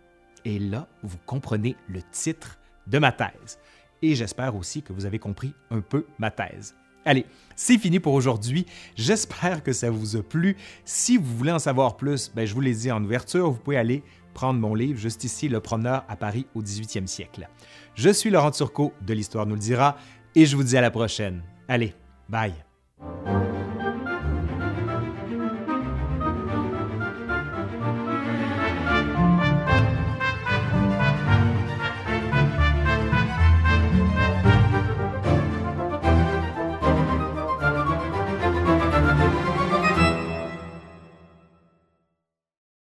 Et 0.43 0.59
là, 0.59 0.89
vous 1.01 1.17
comprenez 1.25 1.77
le 1.87 2.01
titre 2.11 2.59
de 2.87 2.99
ma 2.99 3.13
thèse 3.13 3.57
et 4.03 4.15
j'espère 4.15 4.55
aussi 4.55 4.83
que 4.83 4.93
vous 4.93 5.05
avez 5.05 5.17
compris 5.17 5.53
un 5.71 5.79
peu 5.79 6.05
ma 6.19 6.29
thèse. 6.29 6.75
Allez, 7.05 7.25
c'est 7.55 7.77
fini 7.77 7.99
pour 7.99 8.13
aujourd'hui. 8.13 8.65
J'espère 8.95 9.63
que 9.63 9.73
ça 9.73 9.89
vous 9.89 10.15
a 10.15 10.21
plu. 10.21 10.55
Si 10.85 11.17
vous 11.17 11.37
voulez 11.37 11.51
en 11.51 11.59
savoir 11.59 11.97
plus, 11.97 12.31
ben, 12.33 12.45
je 12.45 12.53
vous 12.53 12.61
l'ai 12.61 12.73
dit 12.73 12.91
en 12.91 13.03
ouverture, 13.03 13.49
vous 13.49 13.59
pouvez 13.59 13.77
aller 13.77 14.03
prendre 14.33 14.59
mon 14.59 14.75
livre 14.75 14.99
juste 14.99 15.23
ici, 15.23 15.47
Le 15.47 15.59
promeneur 15.59 16.05
à 16.07 16.15
Paris 16.15 16.45
au 16.55 16.61
18e 16.61 17.07
siècle. 17.07 17.47
Je 17.95 18.09
suis 18.09 18.29
Laurent 18.29 18.51
Turcot 18.51 18.93
de 19.01 19.13
l'Histoire 19.13 19.45
nous 19.45 19.55
le 19.55 19.61
dira 19.61 19.97
et 20.35 20.45
je 20.45 20.55
vous 20.55 20.63
dis 20.63 20.77
à 20.77 20.81
la 20.81 20.91
prochaine. 20.91 21.43
Allez, 21.67 21.93
bye. 22.29 22.53